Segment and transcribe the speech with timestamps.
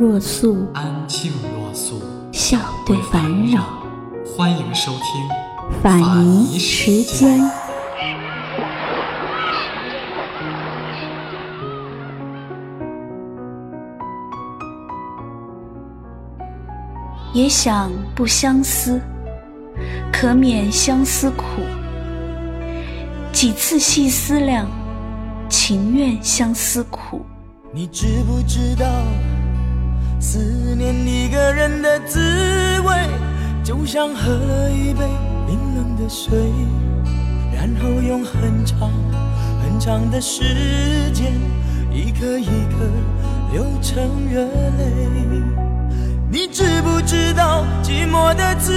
[0.00, 2.00] 若素，安静若素，
[2.32, 3.62] 笑对烦扰。
[4.24, 7.38] 欢迎收听法尼时间。
[17.34, 18.98] 也想不相思，
[20.10, 21.44] 可免相思苦。
[23.32, 24.66] 几次细思量，
[25.50, 27.20] 情愿相思苦。
[27.70, 28.86] 你知不知道，
[30.22, 30.38] 思
[30.76, 32.20] 念一个人的滋
[32.84, 32.94] 味，
[33.64, 35.06] 就像喝了一杯
[35.46, 36.38] 冰冷的水，
[37.54, 38.90] 然后用很长
[39.62, 41.32] 很长的时间，
[41.90, 42.84] 一颗一颗
[43.50, 45.42] 流成热泪。
[46.30, 48.72] 你知不知道寂寞的滋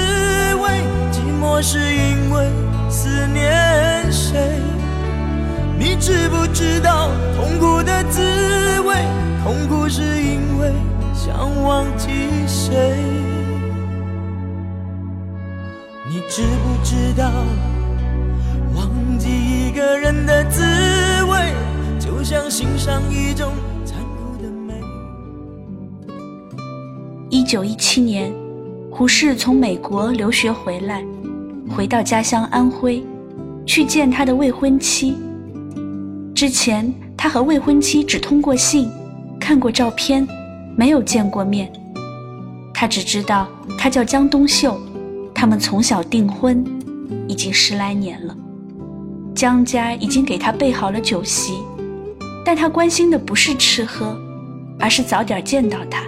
[0.55, 0.81] 味？
[1.11, 2.49] 寂寞是因为
[2.89, 4.61] 思念谁？
[5.77, 8.21] 你知不知道痛苦的滋
[8.85, 8.95] 味？
[9.43, 10.71] 痛苦是因为
[11.25, 12.09] 想忘记
[12.45, 12.97] 谁？
[16.09, 17.31] 你知不知道
[18.75, 20.61] 忘记一个人的滋
[21.23, 21.53] 味，
[21.97, 23.53] 就像欣赏一种
[23.85, 24.73] 残酷的美。
[27.29, 28.29] 一九一七年，
[28.91, 31.01] 胡适从美国留学回来，
[31.69, 33.01] 回到家乡安徽，
[33.65, 35.15] 去见他的未婚妻。
[36.35, 38.91] 之前他和未婚妻只通过信，
[39.39, 40.27] 看过照片，
[40.75, 41.71] 没有见过面。
[42.73, 43.47] 他只知道
[43.77, 44.79] 他叫江冬秀，
[45.33, 46.65] 他们从小订婚，
[47.27, 48.35] 已经十来年了。
[49.35, 51.53] 江家已经给他备好了酒席，
[52.45, 54.17] 但他关心的不是吃喝，
[54.79, 56.03] 而是早点见到他。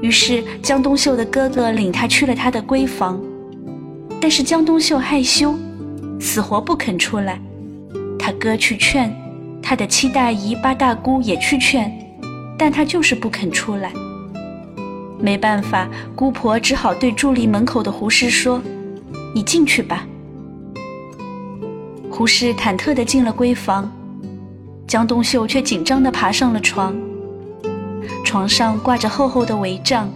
[0.00, 3.20] 于是江冬秀的哥哥领他去了他的闺房，
[4.20, 5.54] 但是江冬秀害羞，
[6.20, 7.40] 死活不肯出来。
[8.18, 9.12] 他哥去劝，
[9.62, 11.92] 他的七大姨八大姑也去劝，
[12.58, 13.92] 但他就是不肯出来。
[15.20, 18.60] 没办法，姑婆只好对伫立门口的胡适说
[19.34, 20.06] ：“你进去吧。”
[22.10, 23.90] 胡适忐忑地进了闺房，
[24.86, 26.96] 江冬秀却紧张地爬上了床。
[28.24, 30.08] 床上挂着厚厚的帷帐，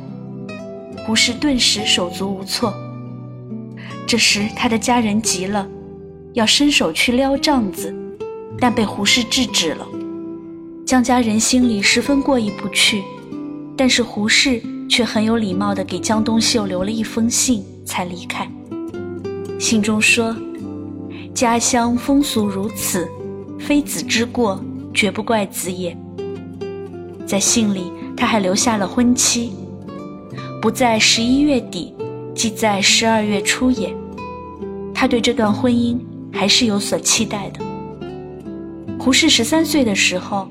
[1.07, 2.75] 胡适顿时手足无措。
[4.07, 5.67] 这时，他的家人急了，
[6.33, 7.95] 要伸手去撩帐子，
[8.61, 9.87] 但被胡适制止了。
[10.93, 13.03] 江家人心里十分过意不去，
[13.75, 18.47] 但是胡适却很有礼貌地给江冬秀留了一封信，才离开。
[19.59, 20.37] 信中说
[21.33, 23.09] ：“家乡风俗如此，
[23.59, 25.97] 非子之过，绝不怪子也。”
[27.25, 27.91] 在信里。
[28.15, 29.51] 他还留下了婚期，
[30.61, 31.95] 不在十一月底，
[32.35, 33.97] 即在十二月初也。
[34.93, 35.99] 他对这段婚姻
[36.31, 37.65] 还是有所期待的。
[38.99, 40.47] 胡适十三岁的时候，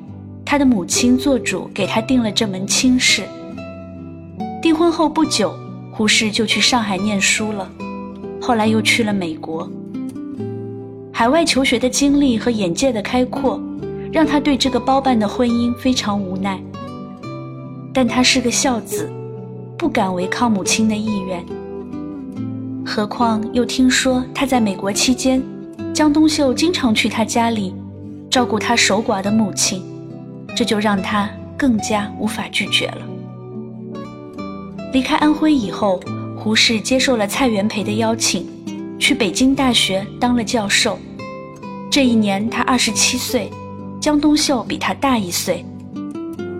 [0.51, 3.23] 他的母亲做主给他定了这门亲事。
[4.62, 5.53] 订婚后不久，
[5.94, 7.72] 胡适就去上海念书了，
[8.41, 9.72] 后来又去了美国。
[11.13, 13.62] 海外求学的经历和眼界的开阔，
[14.12, 16.62] 让他对这个包办的婚姻非常无奈。
[17.94, 19.09] 但他是个孝子，
[19.78, 21.41] 不敢违抗母亲的意愿。
[22.85, 25.41] 何况又听说他在美国期间，
[25.94, 27.73] 江冬秀经常去他家里
[28.29, 29.81] 照顾他守寡的母亲，
[30.56, 33.01] 这就让他更加无法拒绝了。
[34.94, 36.00] 离开安徽以后，
[36.38, 38.48] 胡适接受了蔡元培的邀请，
[39.00, 41.00] 去北京大学当了教授。
[41.89, 43.50] 这一年他二十七岁，
[44.00, 45.65] 江冬秀比他大一岁，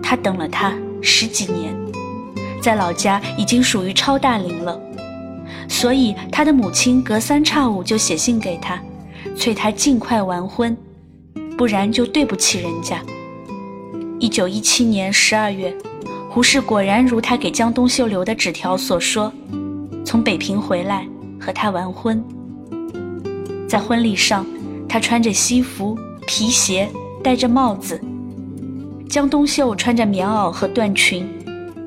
[0.02, 0.74] 他等了他。
[1.04, 1.74] 十几年，
[2.62, 4.80] 在老家已经属于超大龄了，
[5.68, 8.80] 所以他的母亲隔三差五就写信给他，
[9.36, 10.76] 催他尽快完婚，
[11.58, 13.02] 不然就对不起人家。
[14.22, 15.76] 一九一七年十二月，
[16.30, 19.32] 胡适果然如他给江冬秀留的纸条所说，
[20.04, 21.04] 从北平回来
[21.40, 22.24] 和他完婚。
[23.68, 24.46] 在婚礼上，
[24.88, 26.88] 他穿着西服、皮鞋，
[27.20, 28.00] 戴着帽子。
[29.10, 31.28] 江冬秀穿着棉袄和缎裙，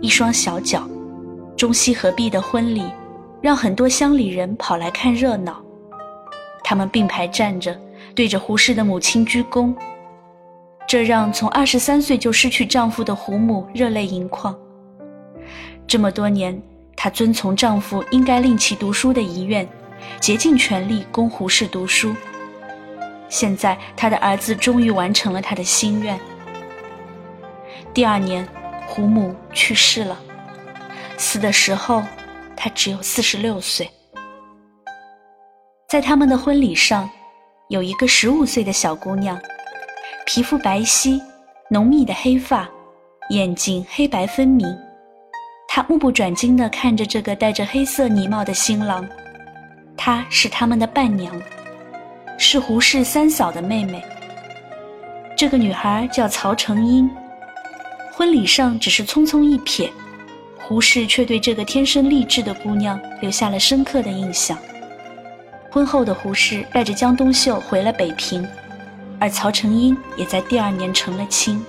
[0.02, 0.86] 一双小脚，
[1.56, 2.84] 中西合璧的婚礼，
[3.40, 5.64] 让很多乡里人跑来看热闹。
[6.66, 7.80] 他们并排站着，
[8.14, 9.74] 对着胡适的母亲鞠躬，
[10.96, 14.58] 这让从二十三岁就失去丈夫的胡母热泪盈眶。
[15.86, 16.58] 这么多年，
[16.96, 19.68] 她遵从丈夫应该令其读书的遗愿，
[20.22, 22.16] 竭尽全力供胡适读书。
[23.28, 26.18] 现在，她的儿子终于完成了他的心愿。
[27.94, 28.48] 第二年，
[28.88, 30.18] 胡母去世了，
[31.18, 32.02] 死的时候，
[32.56, 33.92] 她只有四十六岁。
[35.90, 37.10] 在他们的婚礼上，
[37.68, 39.38] 有一个十五岁的小姑娘，
[40.26, 41.22] 皮肤白皙，
[41.70, 42.68] 浓密的黑发，
[43.30, 44.68] 眼睛黑白分明。
[45.68, 49.08] 他目不转睛地看着这个戴着黑色呢帽的新郎，
[49.96, 51.32] 她是他们的伴娘，
[52.40, 54.04] 是胡适三嫂的妹妹。
[55.38, 57.08] 这个女孩叫曹成英。
[58.12, 59.92] 婚礼上只是匆匆一瞥，
[60.58, 64.58] 胡适却对这个天生丽质的姑娘留下了深刻的印象。
[65.70, 68.48] 婚后的胡适带着江冬秀回了北平，
[69.20, 71.64] 而曹成英也在第二年成了亲。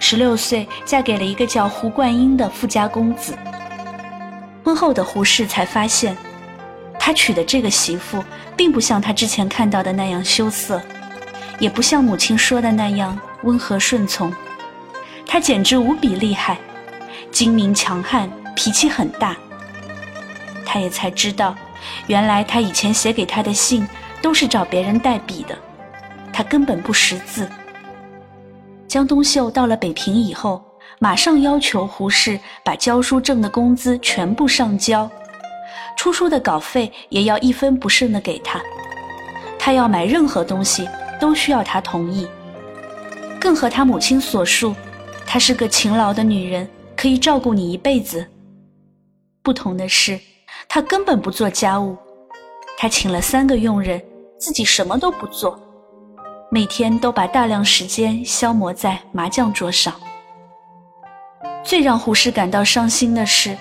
[0.00, 3.36] 十六岁嫁给了一个叫胡冠英的富家公子。
[4.64, 6.16] 婚后的胡适才发现，
[6.98, 8.22] 他娶的这个媳妇
[8.56, 10.80] 并不像他之前看到的那样羞涩，
[11.58, 14.32] 也不像母亲说的那样温和顺从，
[15.26, 16.58] 她简直无比厉害，
[17.30, 19.36] 精明强悍，脾气很大。
[20.64, 21.54] 他也才知道。
[22.06, 23.86] 原来他以前写给他的信
[24.20, 25.58] 都是找别人代笔的，
[26.32, 27.48] 他根本不识字。
[28.88, 30.62] 江冬秀到了北平以后，
[30.98, 35.10] 马上要求胡适把教书挣的工资全部上交，
[35.96, 38.60] 出书的稿费也要一分不剩的给他。
[39.58, 40.88] 他要买任何东西
[41.20, 42.26] 都需要他同意。
[43.40, 44.74] 更和他母亲所述，
[45.26, 48.26] 她是个勤劳的女人，可以照顾你一辈子。
[49.42, 50.18] 不同的是。
[50.68, 51.96] 他根本不做家务，
[52.78, 54.00] 他请了三个佣人，
[54.38, 55.60] 自己什么都不做，
[56.54, 59.90] 每天都把大量时间消磨在麻将桌上。
[61.64, 63.56] 最让胡适感到伤心的是，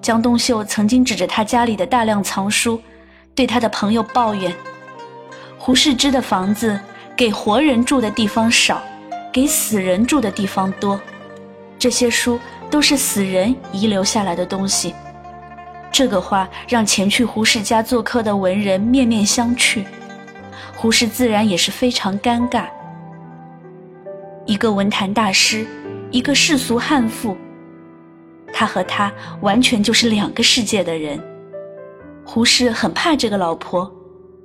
[0.00, 2.82] 江冬秀曾经指着他家里的大量藏书，
[3.32, 4.52] 对他的朋友抱怨：
[5.56, 6.76] 胡适之的房子
[7.16, 8.82] 给活人住的地方少，
[9.32, 11.00] 给死人住的地方多，
[11.78, 14.92] 这些书都是死人遗留下来的东西。
[15.92, 19.84] 这个话让前去胡适家做客的文人面面相觑，
[20.74, 22.66] 胡适自然也是非常尴尬。
[24.46, 25.66] 一个文坛大师，
[26.10, 27.36] 一个世俗悍妇，
[28.52, 31.20] 他和他完全就是两个世界的人。
[32.24, 33.90] 胡适很怕这个老婆，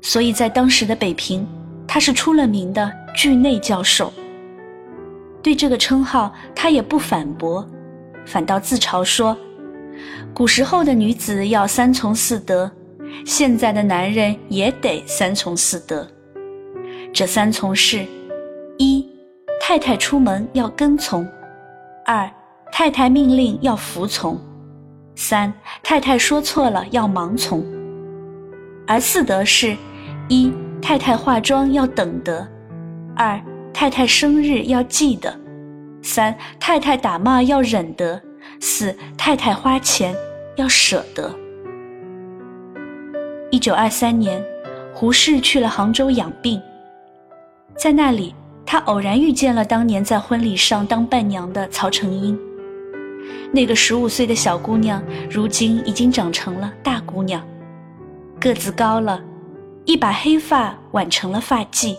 [0.01, 1.47] 所以在当时的北平，
[1.87, 4.11] 他是出了名的惧内教授。
[5.41, 7.67] 对这个称号，他也不反驳，
[8.25, 9.37] 反倒自嘲说。
[10.33, 12.69] 古时候的女子要三从四德，
[13.25, 16.07] 现在的男人也得三从四德。
[17.13, 18.05] 这三从是：
[18.77, 19.07] 一、
[19.59, 21.25] 太太出门要跟从；
[22.05, 22.29] 二、
[22.71, 24.35] 太太命令要服从；
[25.15, 25.51] 三、
[25.81, 27.65] 太太说错了要盲从。
[28.85, 29.75] 而四德是：
[30.27, 30.51] 一、
[30.81, 32.45] 太太化妆要等得；
[33.15, 33.41] 二、
[33.73, 35.31] 太太生日要记得；
[36.01, 38.21] 三、太太打骂要忍得。
[38.59, 40.15] 四太太花钱
[40.55, 41.33] 要舍得。
[43.49, 44.43] 一九二三年，
[44.93, 46.61] 胡适去了杭州养病，
[47.77, 48.35] 在那里，
[48.65, 52.37] 他偶然遇见了当年在婚礼上当伴娘的曹成英。
[53.53, 57.41] 那个十五岁的小姑娘，如今已经长成了大姑娘，
[58.39, 59.21] 个子高了，
[59.85, 61.95] 一把黑发挽成了发髻，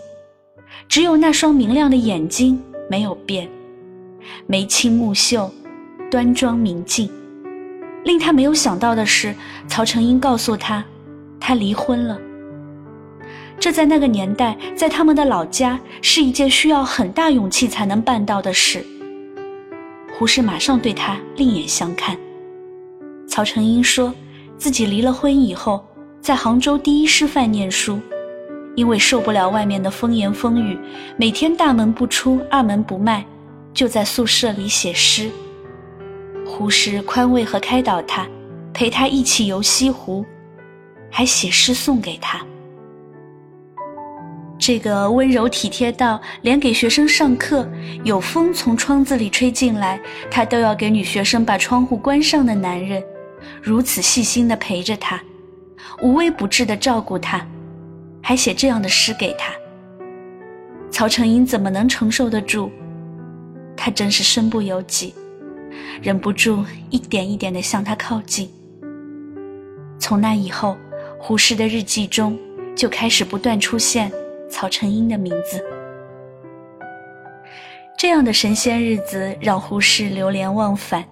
[0.87, 3.49] 只有那双明亮的眼睛没有变，
[4.45, 5.51] 眉清目秀。
[6.11, 7.07] 端庄明净，
[8.03, 9.35] 令他没有想到的是，
[9.67, 10.83] 曹成英告诉他，
[11.39, 12.19] 他离婚了。
[13.59, 18.85] 这在那个年代，在他们的老家，是一件需要很大勇气才能办到的事。
[20.17, 22.17] 胡适马上对他另眼相看。
[23.27, 24.13] 曹成英说，
[24.57, 25.85] 自己离了婚以后，
[26.21, 27.99] 在杭州第一师范念书，
[28.75, 30.77] 因为受不了外面的风言风语，
[31.17, 33.25] 每天大门不出，二门不迈，
[33.73, 35.29] 就在宿舍里写诗。
[36.45, 38.27] 胡适宽慰和开导他，
[38.73, 40.25] 陪他一起游西湖，
[41.11, 42.39] 还写诗送给他。
[44.57, 47.67] 这个温柔体贴到连给学生上课，
[48.03, 49.99] 有风从窗子里吹进来，
[50.29, 53.01] 他都要给女学生把窗户关上的男人，
[53.61, 55.19] 如此细心的陪着他，
[56.01, 57.45] 无微不至的照顾他，
[58.21, 59.53] 还写这样的诗给他。
[60.91, 62.69] 曹成英怎么能承受得住？
[63.77, 65.13] 他真是身不由己。
[66.01, 68.49] 忍不住一点一点的向他靠近。
[69.99, 70.77] 从那以后，
[71.19, 72.39] 胡适的日记中
[72.75, 74.11] 就开始不断出现
[74.49, 75.63] 曹成英的名字。
[77.97, 81.03] 这样的神仙日子让胡适流连忘返。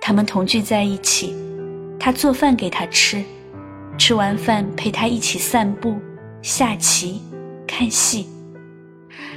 [0.00, 1.36] 他们同居在一起，
[2.00, 3.22] 他做饭给他吃，
[3.96, 5.96] 吃完饭陪他一起散步、
[6.42, 7.22] 下棋、
[7.64, 8.26] 看戏。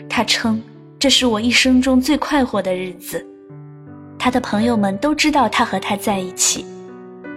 [0.10, 0.62] 他称
[0.98, 3.24] 这是我一生中最快活的日子。
[4.18, 6.66] 他的朋友们都知道他和他在一起，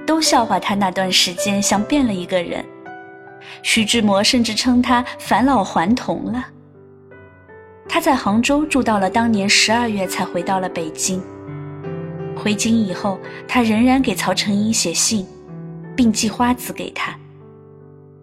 [0.08, 2.64] 都笑话他那段时间像变了一个人。
[3.62, 6.46] 徐志摩甚至称他返老还童了。
[7.86, 11.22] 他在杭州住到了当年十二月，才回到了北京。
[12.34, 15.26] 回京以后，他仍然给曹成英写信，
[15.94, 17.14] 并寄花子给他。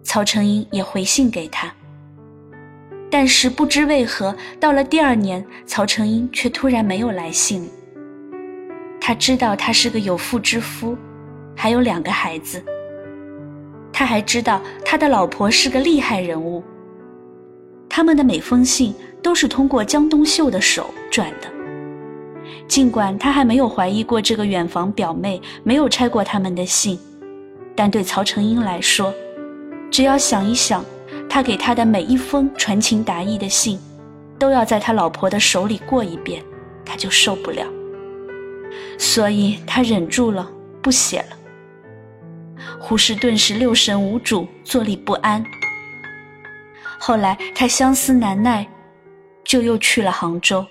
[0.02, 1.72] 曹成英也回信给他。
[3.08, 7.70] 但是不知为何，到了第二年，曹成英却突然没有来信。
[9.00, 10.98] 他知道他是个有妇之夫，
[11.56, 12.62] 还有两个孩子。
[13.92, 16.62] 他还知道他的老婆是个厉害人物。
[17.88, 21.48] 他们的每封信都是通过江冬秀的手转的。
[22.68, 26.98] 尽管他还没有怀疑过这个远房表妹没有拆过他们的信，
[27.74, 29.14] 但对曹成英来说，
[29.90, 30.84] 只要想一想，
[31.28, 33.78] 他给他的每一封传情达意的信，
[34.38, 36.42] 都要在他老婆的手里过一遍，
[36.84, 37.64] 他就受不了。
[38.98, 40.50] 所以他忍住了，
[40.82, 41.35] 不写了。
[42.88, 45.44] 胡适顿时六神无主，坐立不安。
[47.00, 48.64] 后来他相思难耐，
[49.42, 50.64] 就又去了杭州。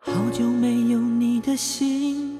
[0.00, 2.38] 好久没有你的信，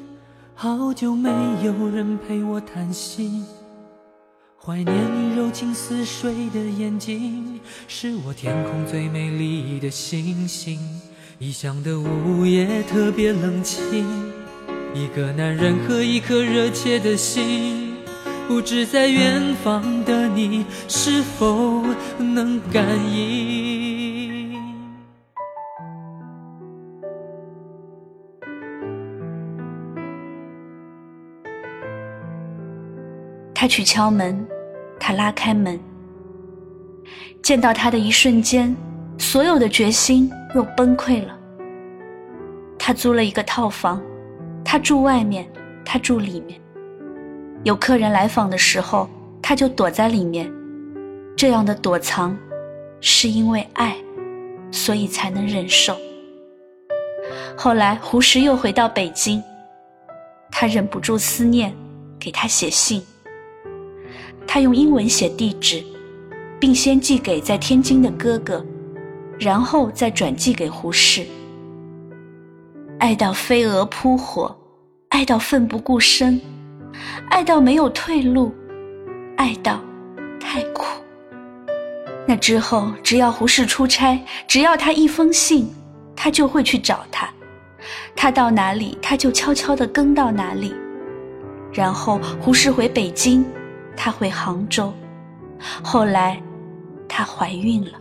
[0.55, 1.29] 好久没
[1.63, 3.45] 有人陪我谈心。
[4.67, 10.81] 怀念你柔情似水的眼睛，是我天空最美丽的星星。
[11.39, 14.05] 异乡的午夜特别冷清，
[14.93, 17.95] 一个男人和一颗热切的心，
[18.49, 21.85] 不知在远方的你是否
[22.19, 24.53] 能感应。
[33.55, 34.45] 他去敲门。
[34.99, 35.79] 他拉开门，
[37.43, 38.75] 见到他的一瞬间，
[39.19, 41.39] 所有的决心又崩溃了。
[42.79, 44.03] 他租了一个套房，
[44.65, 45.49] 他住外面，
[45.85, 46.61] 他住里面。
[47.65, 49.09] 有客人来访的时候，
[49.43, 50.51] 他就躲在里面。
[51.37, 52.37] 这样的躲藏，
[53.01, 53.97] 是因为爱，
[54.71, 55.97] 所以才能忍受。
[57.57, 59.43] 后来胡适又回到北京，
[60.51, 61.75] 他忍不住思念，
[62.19, 63.03] 给他写信。
[64.47, 65.83] 他用英文写地址，
[66.59, 68.65] 并先寄给在天津的哥哥，
[69.39, 71.27] 然后再转寄给胡适。
[72.99, 74.57] 爱到飞蛾扑火，
[75.11, 76.41] 爱到奋不顾身，
[77.29, 78.55] 爱到没有退路，
[79.37, 79.81] 爱到
[80.41, 80.85] 太苦。
[82.27, 85.69] 那之后，只要胡适出差，只要他一封信，
[86.17, 87.29] 他就会去找他。
[88.17, 90.75] 他到哪里，他就悄悄地跟到哪里。
[91.73, 93.45] 然后胡适回北京。
[93.97, 94.93] 她回杭州，
[95.83, 96.41] 后来，
[97.09, 97.93] 她怀孕了。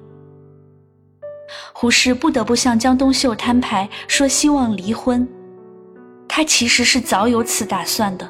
[1.74, 5.28] 胡适不得不向江冬秀摊牌，说希望离婚。
[6.28, 8.28] 他其实是早有此打算的。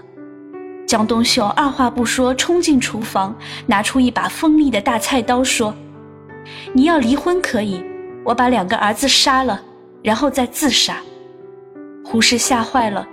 [0.86, 5.74] 江冬秀二话不说冲进厨房，拿出一把锋利的大菜刀，说
[6.74, 7.84] ：“你要离婚可以，
[8.24, 9.60] 我把两个儿子杀了，
[10.04, 10.98] 然后再自杀。”
[12.06, 13.08] 胡适吓坏了，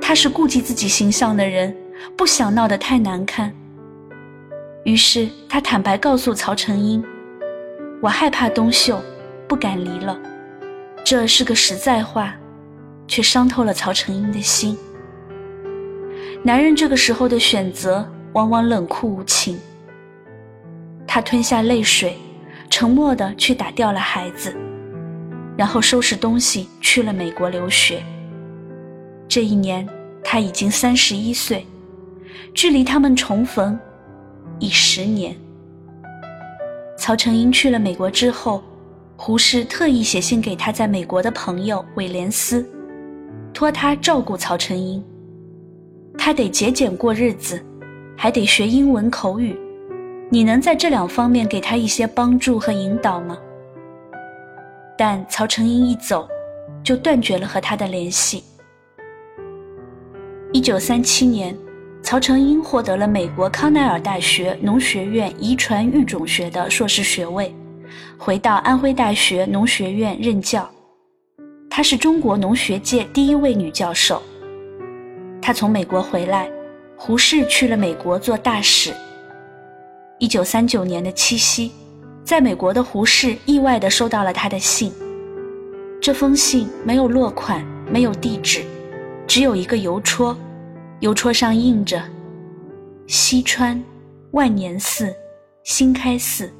[0.00, 1.76] 他是顾及自己形象的人，
[2.16, 3.54] 不想闹得太难看。
[4.86, 7.04] 于是他坦白告诉曹成英
[8.00, 9.02] ：“我害怕东秀，
[9.48, 10.16] 不敢离了。”
[11.04, 12.36] 这是个实在话，
[13.08, 14.78] 却伤透了曹成英的心。
[16.44, 19.58] 男人这个时候的选择往往冷酷无情。
[21.04, 22.16] 他吞下泪水，
[22.70, 24.56] 沉默地去打掉了孩子，
[25.56, 28.00] 然后收拾东西去了美国留学。
[29.26, 29.84] 这一年
[30.22, 31.66] 他已经三十一岁，
[32.54, 33.76] 距离他们重逢。
[34.58, 35.36] 已十年。
[36.96, 38.62] 曹成英去了美国之后，
[39.16, 42.68] 胡适特意写信给他在美国的朋友韦廉斯，
[43.52, 45.02] 托他照顾曹成英。
[46.18, 47.62] 他得节俭过日子，
[48.16, 49.58] 还得学英文口语。
[50.30, 53.38] 你能在这两方面给他一些帮助和引导吗？
[54.98, 56.26] 但曹成英一走，
[56.82, 58.42] 就断绝了和他的联系。
[60.52, 61.56] 一九三七年。
[62.06, 67.52] 曹成英获得了美国康奈尔大学农学院遗传育种学的硕士学位，
[68.16, 70.70] 回到安徽大学农学院任教。
[71.68, 74.22] 她是中国农学界第一位女教授。
[75.42, 76.48] 她从美国回来，
[76.96, 78.94] 胡适去了美国做大使。
[80.20, 81.72] 一九三九年的七夕，
[82.22, 84.92] 在美国的胡适意外地收到了他的信。
[86.00, 88.62] 这封信没有落款，没有地址，
[89.26, 90.36] 只有一个邮戳，
[91.00, 92.02] 邮戳上印着
[93.06, 93.82] “西川
[94.30, 95.14] 万年寺
[95.62, 96.50] 新开寺”。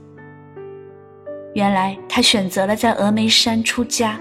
[1.54, 4.20] 原来他选择了在峨眉山出家。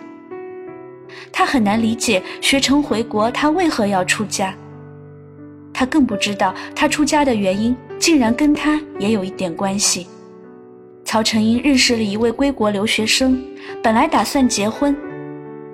[1.32, 4.56] 他很难理解学成回国，他为何要出家。
[5.74, 10.08] 他更不知道他出家的原因，竟然跟他也有一点关系。
[11.04, 13.44] 曹成英认识了一位归国留学生，
[13.84, 14.96] 本来打算结婚，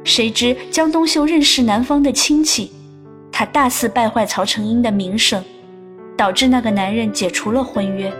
[0.04, 2.72] 谁知江冬秀认识男方的亲戚，
[3.32, 5.44] 他大肆败坏曹成英的名声，
[6.18, 8.12] 导致那个男人解除了婚约。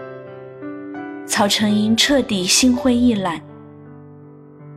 [1.28, 3.40] 曹成英彻底心灰意懒。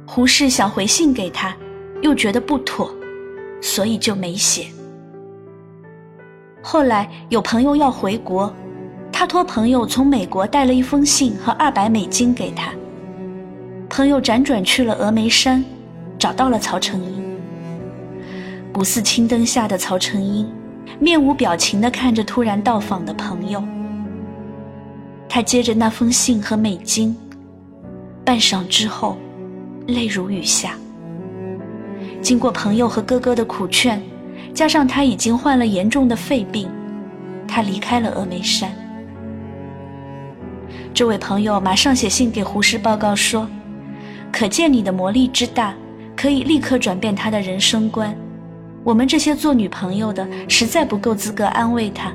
[0.07, 1.57] 胡适想回信给他，
[2.03, 2.95] 又觉得不妥，
[3.63, 4.67] 所以就没写。
[6.63, 8.53] 后来有朋友要回国，
[9.11, 12.73] 他托朋友从美国带了一封信和二百美金给他。
[13.89, 15.65] 朋友辗转去了峨眉山，
[16.19, 17.24] 找到了曹成英。
[18.75, 20.47] 不似青灯下的曹成英，
[20.99, 23.63] 面无表情地看着突然到访的朋友。
[25.29, 27.17] 他接着那封信和美金，
[28.25, 29.17] 半晌之后，
[29.87, 30.77] 泪如雨下。
[32.21, 34.03] 经过朋友和哥哥的苦劝。
[34.53, 36.69] 加上他已经患了严重的肺病，
[37.49, 38.71] 他离开了峨眉山。
[40.95, 43.49] 这位朋友马上写信给胡适报告说
[44.31, 45.75] ：“可见你的魔力之大，
[46.15, 48.17] 可以立刻转变他的人生观。
[48.85, 52.13] 我们这些做女朋友的实在不够资格安慰他。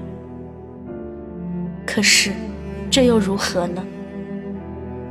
[1.86, 2.32] 可是，
[2.90, 3.84] 这又如何呢？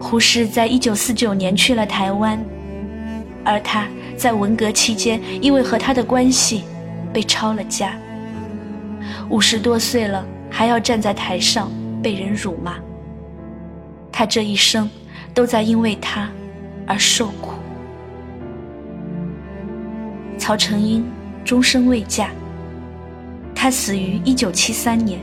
[0.00, 2.38] 胡适在一九四九年去了台湾，
[3.45, 3.87] 而他
[4.17, 6.65] 在文革期间因为和他的关系。”
[7.11, 7.99] 被抄了家，
[9.30, 12.75] 五十多岁了还要站在台上被人辱骂。
[14.13, 14.89] 他这一生
[15.32, 16.28] 都在因为他
[16.87, 17.52] 而受苦。
[20.37, 21.02] 曹成英
[21.49, 22.28] 终身未嫁，
[23.54, 25.19] 他死于一九七三年。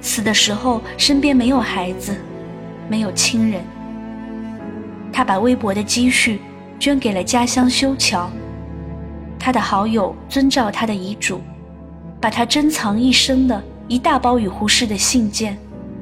[0.00, 2.14] 死的时候身边没有孩子，
[2.88, 3.60] 没有亲人。
[5.12, 6.40] 他把微薄的积蓄
[6.78, 8.30] 捐给了家乡修桥。
[9.36, 11.40] 他的好友遵照他的遗嘱，
[12.20, 15.58] 把他珍藏一生的一大包与胡适的信件，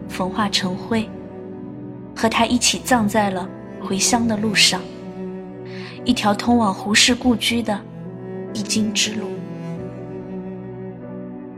[0.07, 1.09] 焚化成灰，
[2.15, 3.49] 和他一起葬在了
[3.81, 4.83] 回乡的路上，
[6.05, 7.81] 一条通往胡适故居的
[8.53, 9.29] 必经之路。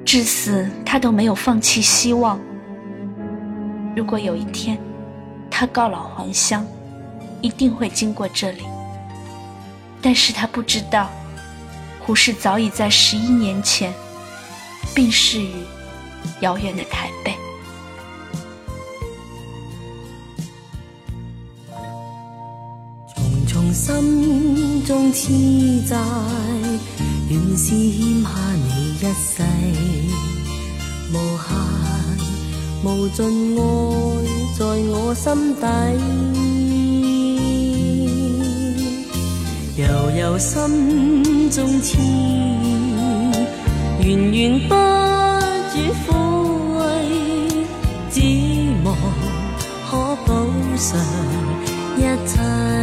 [0.05, 2.41] 至死，他都没有放弃希望。
[3.97, 4.79] 如果有一天，
[5.51, 6.67] 他告老还乡，
[7.41, 8.63] 一定会经过这里。
[10.03, 11.09] 但是他不知道。
[12.03, 13.93] 胡适早已在十一年前
[14.95, 15.53] 病逝于
[16.41, 17.37] 遥远的台北。
[24.85, 25.33] 中痴
[25.87, 25.97] 债，
[27.29, 29.43] 原是欠下你一世，
[31.13, 31.49] 无限
[32.85, 33.19] 无尽
[33.57, 33.61] 爱
[34.59, 35.63] 在我心底。
[39.77, 39.83] 悠
[40.19, 41.99] 悠心中痴，
[44.01, 44.75] 源源不
[45.73, 45.75] 绝
[46.07, 46.09] 抚
[46.79, 46.81] 慰，
[48.11, 48.17] 只
[48.85, 48.89] 望
[49.91, 49.91] 可
[50.27, 50.29] 补
[50.77, 50.89] 偿
[51.97, 52.80] 一切。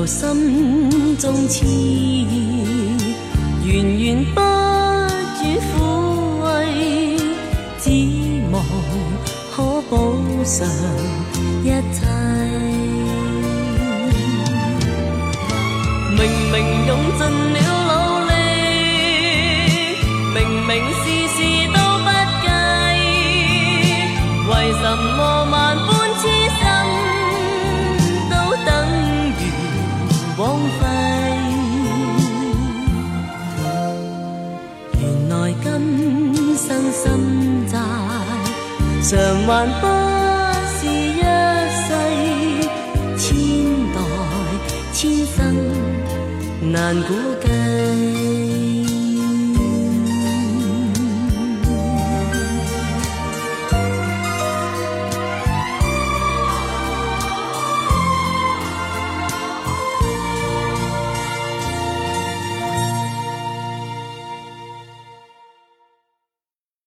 [0.00, 2.26] 由心中痴意，
[3.66, 4.40] 源源不
[5.36, 5.76] 绝抚
[6.42, 6.48] 慰，
[7.78, 7.84] 只
[8.50, 8.64] 望
[9.54, 9.92] 可补
[10.42, 10.66] 偿
[11.62, 12.00] 一切。
[16.16, 16.18] 明
[16.50, 17.20] 明用尽
[17.52, 17.92] 了努
[18.30, 18.32] 力，
[20.34, 21.04] 明明事
[21.36, 21.36] 事
[21.74, 22.08] 都不
[22.40, 22.48] 计，
[24.48, 25.18] 为什么
[25.50, 25.88] 万般
[26.22, 26.24] 痴
[39.52, 39.86] 还不
[40.78, 41.20] 是一
[41.82, 41.88] 世，
[43.18, 43.26] 千
[43.92, 43.98] 代
[44.92, 45.38] 千生
[46.70, 47.08] 难估
[47.42, 48.19] 计。